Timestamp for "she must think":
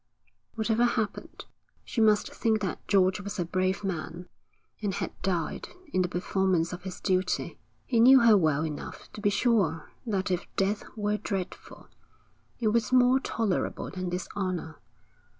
1.85-2.61